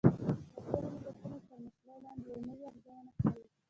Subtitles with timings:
[0.03, 3.31] د ملګرو ملتونو تر مشرۍ لاندې يوه نوې ارزونه ښيي